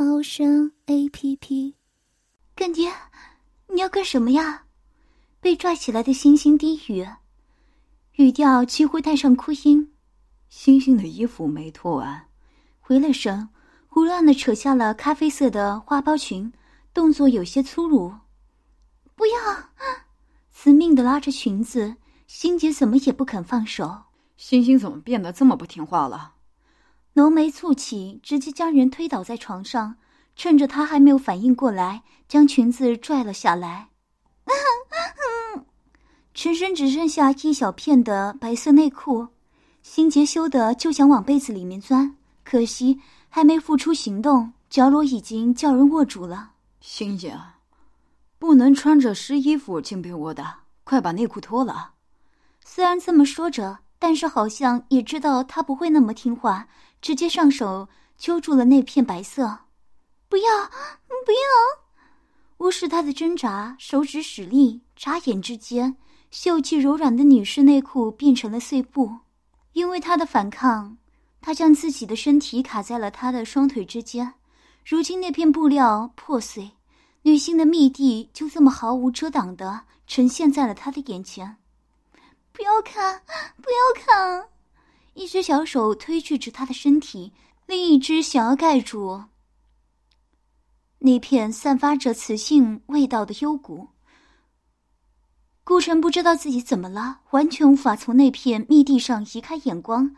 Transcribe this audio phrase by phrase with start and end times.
[0.00, 1.74] 猫声 A P P。
[2.54, 2.88] 干爹，
[3.66, 4.62] 你要干什么呀？
[5.40, 7.04] 被拽起来的星星低语，
[8.12, 9.92] 语调几乎带上哭音。
[10.50, 12.28] 星星的衣服没脱完，
[12.78, 13.48] 回了神，
[13.88, 16.52] 胡乱的扯下了咖啡色的花苞裙，
[16.94, 18.14] 动作有些粗鲁。
[19.16, 19.32] 不要！
[20.52, 21.96] 死命的拉着裙子，
[22.28, 24.04] 心姐怎么也不肯放手。
[24.36, 26.34] 星星怎么变得这么不听话了？
[27.18, 29.96] 浓眉蹙起，直接将人推倒在床上，
[30.36, 33.88] 趁着他还没有反应过来，将裙子拽了下来。
[36.32, 39.26] 全身只剩下一小片的白色内裤，
[39.82, 46.52] 心杰羞得就想往被子里面钻，可惜还没付出行动，脚裸已经叫人握住了。
[46.80, 47.36] 星姐，
[48.38, 51.94] 不能穿着湿衣服进被窝的，快把内裤脱了。
[52.64, 56.68] 虽然这么说着，但是好像也知道他不会那么听话，
[57.00, 59.58] 直接上手揪住了那片白色。
[60.28, 60.44] 不要，
[61.24, 61.38] 不要！
[62.58, 65.96] 无视他的挣扎，手指使力，眨眼之间。
[66.30, 69.10] 秀气柔软的女士内裤变成了碎布，
[69.72, 70.98] 因为她的反抗，
[71.40, 74.34] 她将自己的身体卡在了他的双腿之间。
[74.84, 76.72] 如今那片布料破碎，
[77.22, 81.57] 女性的密地就这么毫无遮挡的呈现在了他的眼前。
[82.58, 83.22] 不要看，
[83.62, 84.48] 不要看！
[85.14, 87.32] 一只小手推拒着他的身体，
[87.66, 89.22] 另一只想要盖住
[90.98, 93.90] 那片散发着雌性味道的幽谷。
[95.62, 100.16] 顾城不知道自己怎么了，完全无法从那片密地上移开眼光，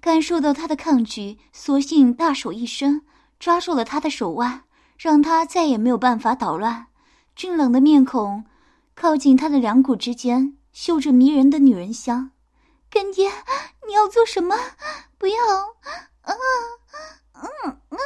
[0.00, 3.02] 感受到他的抗拒，索性大手一伸，
[3.38, 4.64] 抓住了他的手腕，
[4.96, 6.86] 让他再也没有办法捣乱。
[7.36, 8.46] 俊冷的面孔
[8.94, 12.32] 靠近他的两股之间，嗅着迷人的女人香。
[12.90, 13.30] 干爹，
[13.86, 14.56] 你要做什么？
[15.16, 15.34] 不要！
[16.22, 16.34] 啊，
[17.32, 17.98] 嗯啊。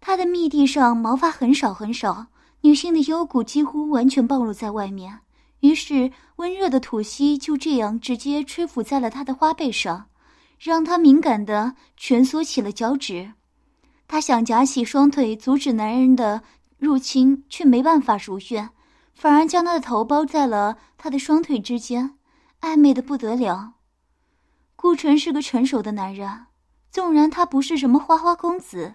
[0.00, 2.28] 他的密地上毛发很少很少，
[2.60, 5.20] 女性的幽谷几乎完全暴露在外面。
[5.58, 10.08] 于是，温热的吐息就这样直接吹拂在了他的花背上，
[10.56, 13.32] 让他敏感的蜷缩起了脚趾。
[14.06, 16.42] 他想夹起双腿阻止男人的
[16.78, 18.70] 入侵，却没办法如愿，
[19.20, 22.16] 反而将他的头包在了他的双腿之间，
[22.62, 23.74] 暧昧的不得了。
[24.74, 26.46] 顾城是个成熟的男人，
[26.90, 28.94] 纵然他不是什么花花公子，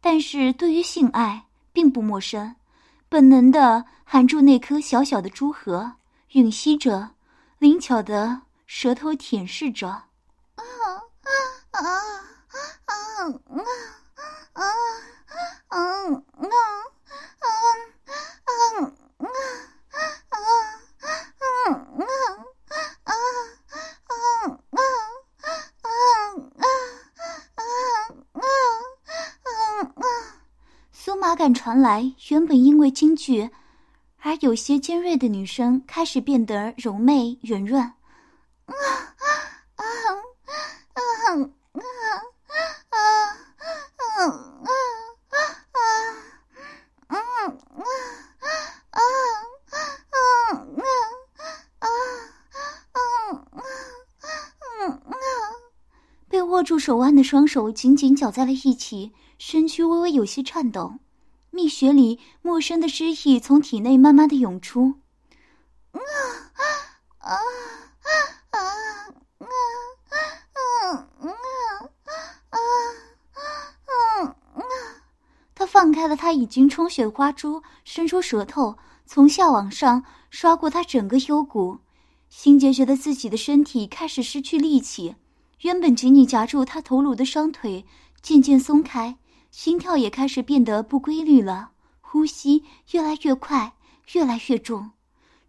[0.00, 2.54] 但是对于性爱并不陌生。
[3.08, 5.94] 本能的含住那颗小小的珠核，
[6.30, 7.16] 吮吸着，
[7.58, 9.88] 灵巧的舌头舔舐着。
[9.88, 10.06] 啊
[10.54, 10.62] 啊
[11.72, 11.80] 啊
[12.84, 12.94] 啊
[13.34, 13.82] 啊
[14.52, 14.62] 啊
[15.66, 16.89] 啊啊
[31.22, 33.48] 啊感传来，原本因为惊惧
[34.18, 37.92] 而有些尖锐的女生开始变得柔媚圆润。
[56.70, 61.00] 住手腕的双手紧紧绞在了一起，身躯微微有些颤抖。
[61.50, 64.94] 蜜穴里陌生的诗意从体内慢慢的涌出，
[65.90, 65.98] 啊
[66.48, 66.62] 啊
[67.18, 67.34] 啊
[68.50, 68.60] 啊
[69.40, 69.48] 啊
[70.86, 71.34] 啊
[72.50, 72.58] 啊
[74.20, 74.62] 啊啊！
[75.56, 81.80] 他放开了他已经充血的花珠，伸出舌头从下往上刷过他整个幽谷。
[82.28, 85.16] 心杰觉得自己的身体开始失去力气，
[85.60, 87.84] 原本紧紧夹住他头颅的双腿
[88.22, 89.16] 渐渐松开。
[89.50, 92.62] 心跳也开始变得不规律了，呼吸
[92.92, 93.72] 越来越快，
[94.12, 94.92] 越来越重。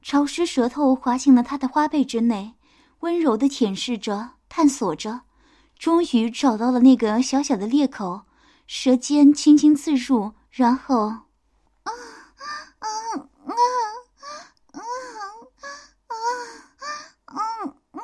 [0.01, 2.55] 潮湿舌头滑进了他的花背之内，
[3.01, 5.21] 温柔的舔舐着，探索着，
[5.77, 8.21] 终于找到了那个小小的裂口，
[8.65, 11.21] 舌尖轻轻刺入，然后，啊
[11.83, 11.93] 啊
[12.79, 13.19] 啊啊
[14.71, 14.81] 啊
[17.25, 18.01] 啊！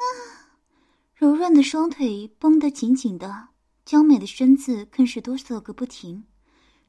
[1.19, 3.47] 柔软的双腿绷得紧紧的。
[3.83, 6.23] 娇美的身子更是哆嗦个不停，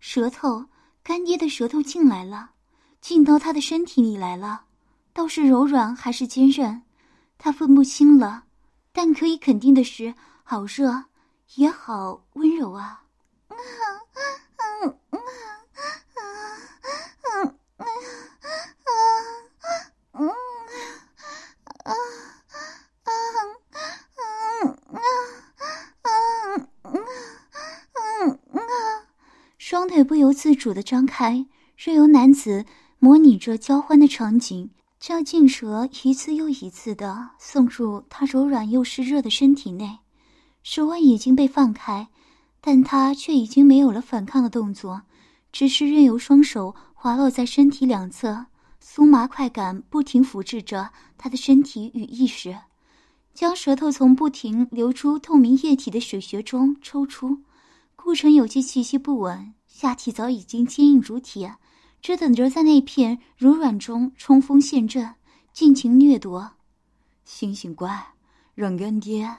[0.01, 0.67] 舌头，
[1.03, 2.51] 干爹的舌头进来了，
[3.01, 4.65] 进到他的身体里来了，
[5.15, 6.83] 倒是柔软还是坚韧，
[7.39, 8.45] 他分不清了。
[8.93, 11.05] 但可以肯定的是，好热，
[11.55, 13.05] 也好温柔啊。
[29.71, 31.45] 双腿不由自主的张开，
[31.77, 32.65] 任由男子
[32.99, 39.99] 模拟着交欢的场景，将劲舌一次又一次的送入他柔软又湿热的身体内。
[40.63, 42.09] 手腕已经被放开，
[42.63, 45.03] 但他却已经没有了反抗的动作，
[45.53, 48.47] 只是任由双手滑落在身体两侧，
[48.83, 50.89] 酥麻快感不停抚制着
[51.19, 52.57] 他的身体与意识，
[53.35, 57.43] 将舌头从不停流出透明液体的水穴中抽出。
[57.97, 59.53] 顾城有些气息不稳。
[59.81, 61.55] 下体早已经坚硬如铁，
[62.03, 65.15] 只等着在那片柔软中冲锋陷阵，
[65.53, 66.55] 尽情掠夺。
[67.25, 68.09] 醒醒乖，
[68.57, 69.37] 软干爹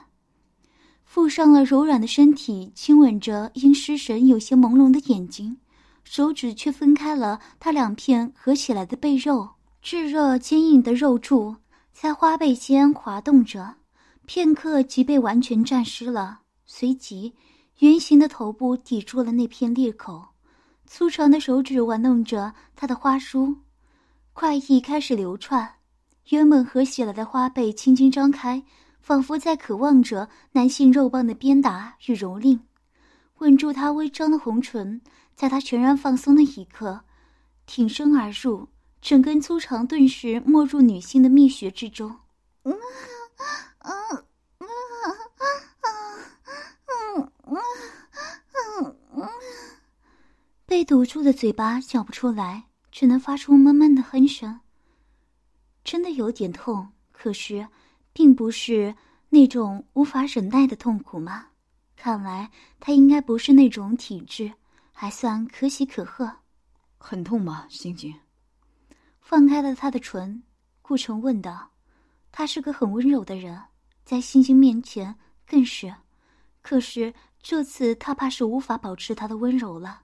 [1.04, 5.58] 附上了柔软的身体，亲吻着因失神有些朦胧的眼睛，
[6.04, 9.50] 手指却分开了他两片合起来的背肉，
[9.82, 11.56] 炙热坚硬的肉柱
[11.92, 13.74] 在花背间滑动着，
[14.24, 17.34] 片刻即被完全沾湿了，随即。
[17.80, 20.22] 圆形的头部抵住了那片裂口，
[20.86, 23.56] 粗长的手指玩弄着他的花梳，
[24.34, 25.76] 快意开始流窜。
[26.28, 28.62] 原本合起来的花背轻轻张开，
[29.00, 32.60] 仿佛在渴望着男性肉棒的鞭打与蹂躏。
[33.38, 35.00] 吻住他微张的红唇，
[35.34, 37.00] 在他全然放松的一刻，
[37.64, 38.68] 挺身而入，
[39.00, 42.14] 整根粗长顿时没入女性的蜜穴之中。
[42.64, 42.76] 嗯，
[43.78, 44.24] 嗯。
[50.70, 52.62] 被堵住的嘴巴叫不出来，
[52.92, 54.60] 只能发出闷闷的哼声。
[55.82, 57.66] 真的有点痛，可是，
[58.12, 58.94] 并不是
[59.30, 61.48] 那种无法忍耐的痛苦吗？
[61.96, 64.52] 看来他应该不是那种体质，
[64.92, 66.30] 还算可喜可贺。
[66.98, 68.14] 很痛吗，星星？
[69.20, 70.40] 放开了他的唇，
[70.82, 71.68] 顾城问道。
[72.30, 73.60] 他是个很温柔的人，
[74.04, 75.92] 在星星面前更是。
[76.62, 77.12] 可是
[77.42, 80.02] 这次他怕是无法保持他的温柔了。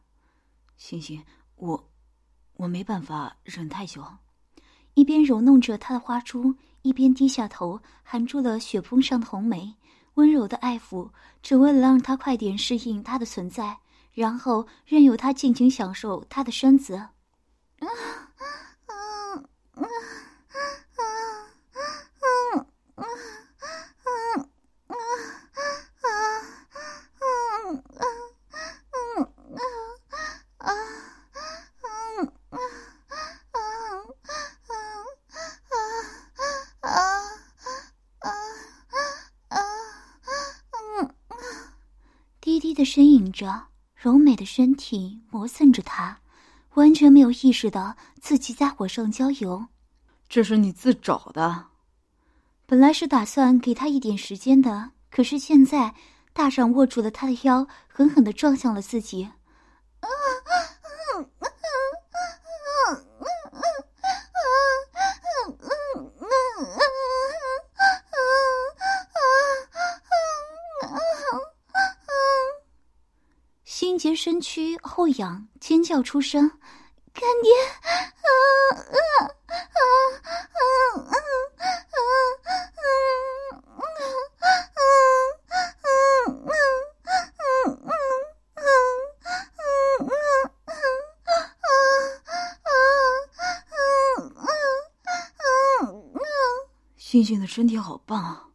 [0.77, 1.25] 星星，
[1.57, 1.89] 我，
[2.55, 4.05] 我没办法忍太久。
[4.95, 9.77] 一边揉弄着他的花珠，一边低下头，含住了雪峰上的红梅，
[10.15, 11.11] 温柔的爱抚，
[11.43, 13.79] 只为了让他快点适应他的存在，
[14.13, 16.95] 然后任由他尽情享受他的身子。
[16.95, 17.11] 啊
[17.87, 17.87] 啊
[18.87, 18.95] 啊
[19.75, 19.85] 啊啊
[20.93, 21.85] 啊
[22.97, 23.07] 啊啊
[42.77, 46.21] 的呻吟着，柔美的身体磨蹭着他，
[46.75, 49.67] 完全没有意识到自己在火上浇油。
[50.29, 51.69] 这是你自找的。
[52.67, 55.95] 本来是打算给他一点时间的，可是现在
[56.33, 59.31] 大掌握住了他的腰，狠狠的撞向了自己。
[74.37, 76.47] 身躯后仰，尖叫出声
[77.15, 77.51] ：“干爹！”
[77.81, 78.29] 啊啊
[78.69, 80.45] 啊啊啊
[80.99, 81.17] 啊
[96.99, 98.53] 星星的身体好棒，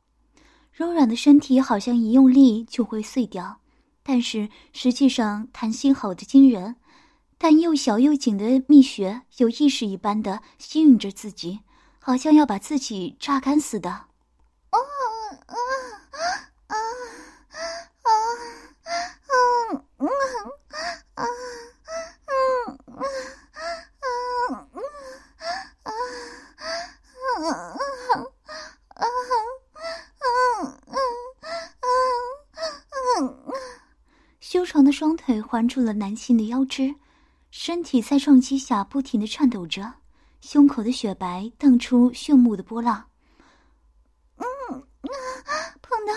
[0.71, 3.60] 柔软的身体好像一用力就会碎掉。
[4.03, 6.75] 但是实际上弹性好的惊人，
[7.37, 11.59] 但又小又紧的蜜穴有意识一般的吸引着自己，
[11.99, 14.10] 好像要把自己榨干似的。
[35.41, 36.95] 环住了男性的腰肢，
[37.49, 39.93] 身体在撞击下不停的颤抖着，
[40.39, 43.05] 胸口的雪白荡出炫目的波浪。
[44.37, 44.45] 嗯，
[45.81, 46.13] 碰到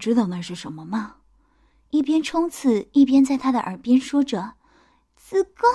[0.00, 1.18] 知道那是什么吗？
[1.90, 4.54] 一边冲刺一边在他的耳边说着
[5.18, 5.68] ：“子宫，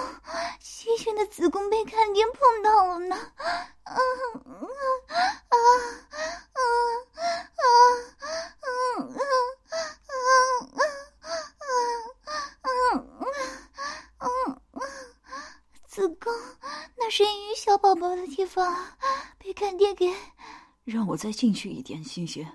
[0.59, 3.15] 星星的子宫被干爹碰到了呢。”
[3.83, 3.95] 嗯
[4.45, 4.67] 嗯
[5.09, 5.57] 啊啊
[6.53, 6.61] 啊啊
[8.63, 9.19] 嗯嗯
[11.59, 11.75] 嗯
[12.63, 12.69] 嗯
[14.19, 14.81] 嗯嗯
[15.85, 16.33] 子宫，
[16.97, 18.73] 那是孕育小宝宝的地方，
[19.37, 20.13] 被干爹给……
[20.85, 22.47] 让我再进去一点，星星。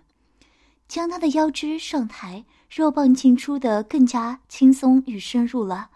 [0.91, 5.89] 将他的腰肢上抬，肉棒进出的更加轻松与深入了。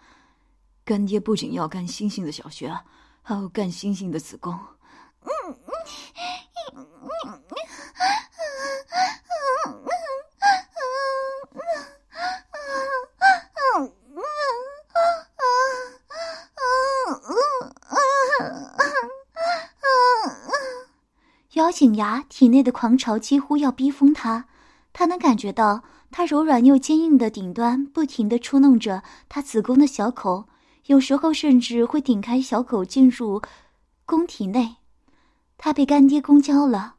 [0.85, 2.73] 干爹不仅要干星星的小穴，
[3.21, 4.57] 还要干星星的子宫。
[5.23, 5.57] 嗯嗯
[6.77, 6.87] 嗯
[7.25, 7.43] 嗯
[21.55, 24.47] 咬紧牙，体内的狂潮几乎要逼疯他。
[24.95, 25.83] 他能感觉到，
[26.13, 30.47] 他柔软又坚硬的顶端不停的触弄着他子宫的小口，
[30.87, 33.43] 有时候甚至会顶开小口进入
[34.07, 34.77] 宫体内。
[35.59, 36.95] 他被干爹公交了，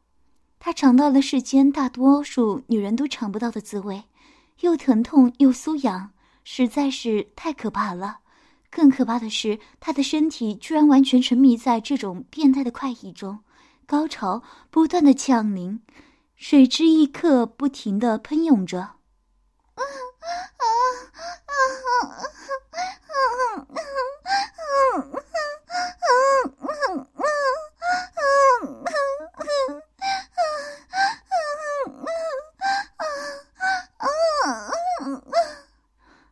[0.58, 4.04] 他尝到了世间大多数女人都尝不到的滋味，
[4.60, 6.10] 又疼痛又酥痒，
[6.44, 8.18] 实在是太可怕了。
[8.70, 13.38] 更可怕的是，他的身体居然完全沉迷在这种变态的快意中，
[13.86, 15.80] 高潮不断的降临。
[16.36, 18.92] 水之一刻不停的喷涌着。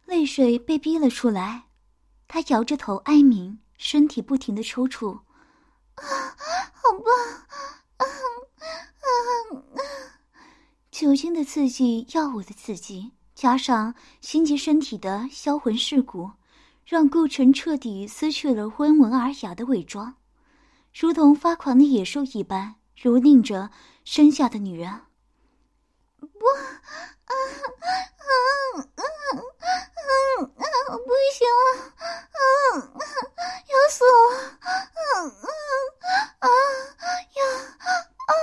[0.04, 1.64] 泪水被逼了出来，
[2.28, 5.22] 他摇着头哀鸣，身体不停的抽搐。
[5.96, 6.04] 啊，
[6.72, 7.44] 好棒！
[11.04, 16.30] 酒精的刺激，药物的刺激，加上心杰身体的销魂蚀骨，
[16.86, 20.14] 让顾城彻底撕去了温文尔雅的伪装，
[20.98, 23.68] 如同发狂的野兽一般蹂躏着
[24.06, 24.88] 身下的女人。
[26.20, 26.32] 不，啊
[27.26, 27.36] 啊
[28.16, 28.32] 啊
[28.80, 29.04] 啊
[30.40, 30.64] 啊！
[30.96, 32.40] 不行了，啊
[32.80, 32.96] 啊！
[33.68, 34.16] 要死我！
[34.62, 34.72] 啊
[35.20, 35.44] 啊
[36.38, 36.48] 啊！
[37.36, 37.44] 要
[38.32, 38.34] 啊！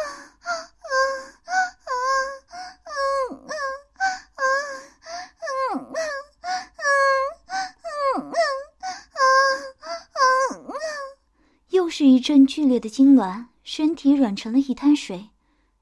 [11.93, 15.29] 是一阵剧烈的痉挛，身体软成了一滩水。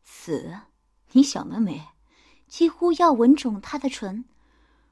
[0.03, 0.57] 死？
[1.11, 1.87] 你想得美！
[2.47, 4.25] 几乎要吻肿他的唇。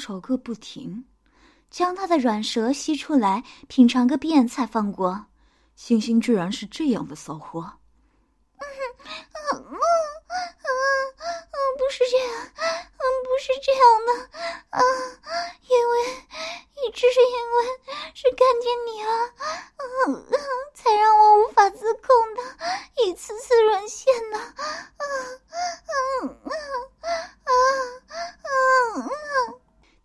[0.05, 1.03] 吵个不停，
[1.71, 5.25] 将他的软舌吸出来品尝个遍才放过。
[5.75, 7.61] 星星居然是这样的骚货！
[8.59, 8.65] 嗯
[9.01, 9.79] 嗯嗯
[10.61, 14.13] 嗯，不是这样，嗯，不是这样的，
[14.77, 14.79] 啊，
[15.67, 15.93] 因为，
[16.85, 17.65] 一直是因为
[18.13, 19.09] 是干爹你啊，
[20.05, 20.37] 嗯嗯，
[20.75, 22.43] 才让我无法自控的
[23.03, 24.53] 一次次沦陷呢，
[24.99, 25.03] 嗯
[26.21, 26.61] 嗯嗯
[27.41, 29.09] 啊。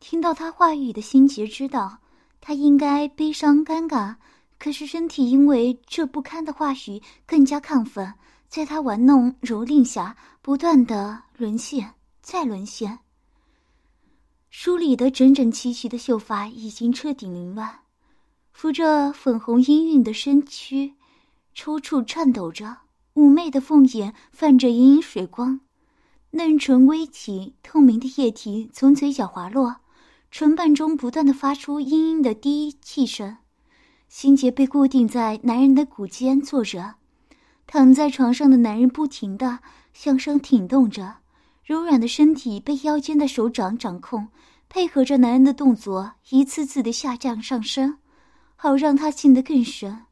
[0.00, 1.98] 听到他话语的心结，知道
[2.40, 4.14] 他应该悲伤尴尬，
[4.56, 8.14] 可是身体因为这不堪的话语更加亢奋，
[8.48, 13.00] 在他玩弄蹂躏下，不断的沦陷，再沦陷。
[14.48, 17.80] 梳理的整整齐齐的秀发已经彻底凌乱，
[18.52, 20.94] 扶着粉红氤氲的身躯，
[21.52, 22.76] 抽搐颤抖着，
[23.14, 25.58] 妩媚的凤眼泛着隐隐水光，
[26.30, 29.74] 嫩唇微起，透明的液体从嘴角滑落。
[30.30, 33.38] 唇瓣中不断的发出嘤嘤的低气声，
[34.08, 36.94] 心结被固定在男人的骨间坐着，
[37.66, 39.58] 躺在床上的男人不停的
[39.92, 41.16] 向上挺动着，
[41.64, 44.28] 柔软的身体被腰间的手掌掌控，
[44.68, 47.98] 配合着男人的动作，一次次的下降上升，
[48.54, 50.06] 好让他进得更深。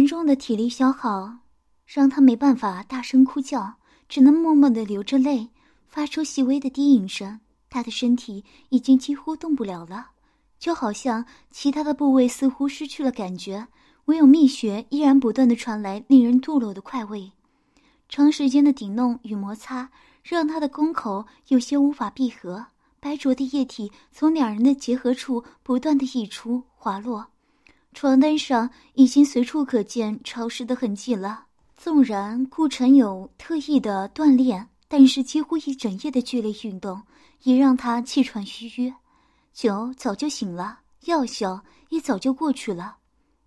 [0.00, 1.30] 严重的体力消耗
[1.84, 3.74] 让他没办法大声哭叫，
[4.08, 5.46] 只能默默的流着泪，
[5.88, 7.38] 发出细微的低吟声。
[7.68, 10.06] 他的身体已经几乎动不了了，
[10.58, 13.68] 就好像其他的部位似乎失去了感觉，
[14.06, 17.30] 唯有蜜穴依然不断的传来令人堕落的快慰。
[18.08, 19.90] 长时间的顶弄与摩擦，
[20.22, 22.64] 让他的宫口有些无法闭合，
[23.00, 27.26] 白浊的液体从两人的结合处不断的溢出滑落。
[27.92, 31.46] 床单上已经随处可见潮湿的痕迹了。
[31.76, 37.02] 纵然顾城有特意的锻炼，但是几乎一整夜的剧烈运动
[37.42, 38.92] 也让他气喘吁吁。
[39.52, 42.96] 酒早就醒了，药效也早就过去了。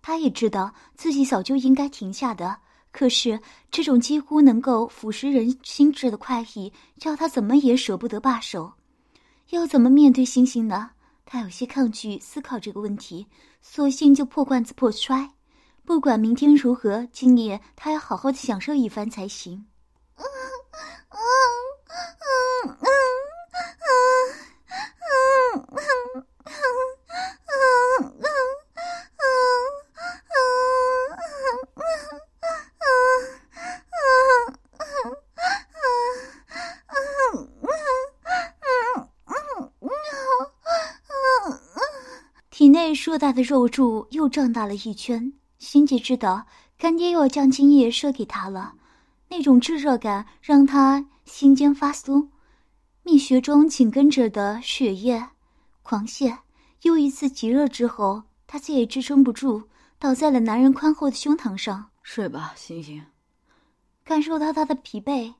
[0.02, 2.58] 他也知道自己早就应该停下的，
[2.90, 8.72] 可是这种几乎能够腐蚀人心智的快意，叫他怎么也舍不得罢手。
[9.50, 10.90] 要怎么面对星星呢？
[11.24, 13.26] 他有些抗拒思考这个问题。
[13.60, 15.30] 索性就破罐子破摔，
[15.84, 19.66] 不管明天如何，今夜他要好好的享受一番才行。
[43.14, 46.44] 硕大的肉柱又胀大了一圈，心姐知道
[46.76, 48.74] 干爹又要将精液射给他了，
[49.28, 52.26] 那种炙热感让他心尖发酥，
[53.04, 55.24] 蜜穴中紧跟着的血液
[55.84, 56.38] 狂泻。
[56.82, 59.62] 又一次极热之后，他再也支撑不住，
[60.00, 61.90] 倒在了男人宽厚的胸膛上。
[62.02, 63.00] 睡吧，星星。
[64.02, 65.34] 感受到他的疲惫，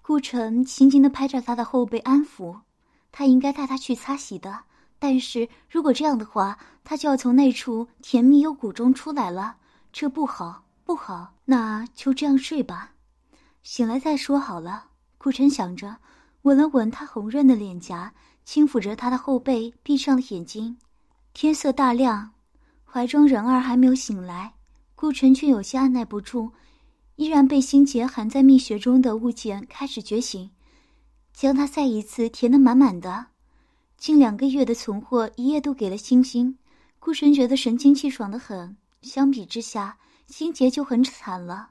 [0.00, 2.60] 顾城轻轻的拍着他的后背安抚，
[3.10, 4.60] 他应该带他去擦洗的。
[4.98, 9.56] 但是如果这样的话，他就要从那处甜蜜幽谷中出来了，
[9.92, 11.34] 这不好，不好。
[11.44, 12.92] 那就这样睡吧，
[13.62, 14.86] 醒来再说好了。
[15.18, 15.98] 顾晨想着，
[16.42, 18.12] 吻了吻他红润的脸颊，
[18.44, 20.78] 轻抚着他的后背，闭上了眼睛。
[21.34, 22.32] 天色大亮，
[22.84, 24.54] 怀中人儿还没有醒来，
[24.94, 26.52] 顾晨却有些按耐不住，
[27.16, 30.50] 依然被心结含在蜜穴中的物件开始觉醒，
[31.32, 33.26] 将他再一次填得满满的。
[33.98, 36.58] 近两个月的存货，一夜都给了星星。
[36.98, 38.76] 顾神觉得神清气爽的很。
[39.02, 41.70] 相比之下，心杰就很惨了。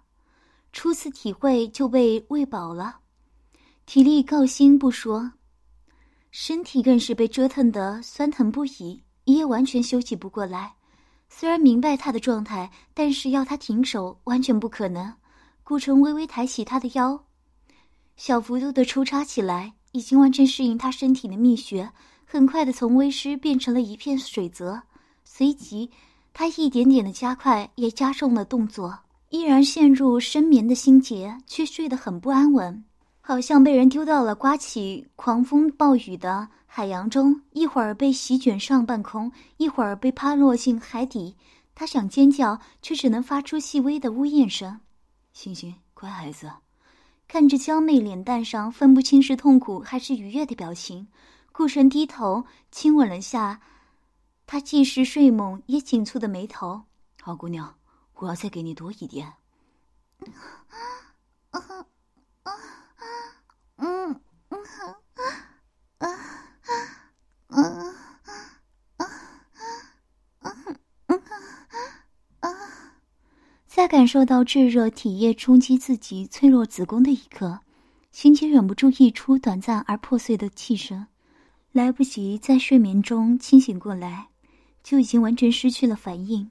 [0.71, 2.97] 初次体会就被喂饱了，
[3.85, 5.31] 体力告薪不说，
[6.31, 10.75] 身体更是被折腾得酸疼不已，一夜完全休息不过来。
[11.29, 15.13] 虽然明白他的状态，但是要他停手完全不可能。
[15.63, 17.25] 顾城微微抬起他的腰，
[18.17, 21.91] 小幅度的抽插起来，已经完全适应他身体的秘穴。
[22.35, 24.81] 很快的，从微湿变成了一片水泽。
[25.23, 25.89] 随即，
[26.33, 28.99] 他一点点的加快，也加重了动作。
[29.29, 32.83] 依然陷入深眠的心结，却睡得很不安稳，
[33.21, 41.37] 好像被人丢到了刮起狂风暴雨的海洋中，一会儿被席卷上半空，一会儿被趴落进海底。
[41.73, 44.77] 他想尖叫，却只能发出细微的呜咽声。
[45.31, 46.51] 星星，乖孩子，
[47.29, 51.07] 看着娇媚脸蛋上分不清是痛苦还是愉悦的表情。
[51.57, 53.61] 顾神低头亲吻了下，
[54.45, 56.83] 他既是睡梦也紧蹙的眉头。
[57.21, 57.73] 好姑娘，
[58.15, 59.31] 我要再给你多一点。
[73.65, 77.61] 在感受到炙热体液冲击自己脆弱子宫的一刻，
[78.11, 81.07] 心情忍不住溢出短暂而破碎的气声。
[81.75, 84.29] 来不及在睡眠中清醒过来，
[84.81, 86.49] 就已经完全失去了反应。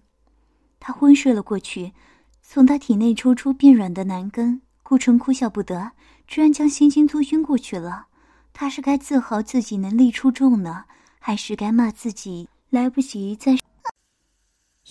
[0.78, 1.94] 他昏睡了过去，
[2.42, 4.60] 从他体内抽出变软的男根。
[4.82, 5.92] 顾城哭笑不得，
[6.26, 8.08] 居然将星星都晕过去了。
[8.52, 10.84] 他是该自豪自己能力出众呢，
[11.18, 13.56] 还是该骂自己来不及再？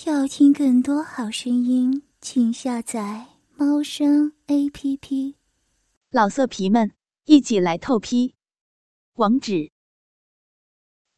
[0.07, 5.35] 要听更多好声音，请下载猫声 A P P。
[6.09, 6.91] 老色皮们，
[7.25, 8.33] 一起来透批，
[9.17, 9.69] 网址。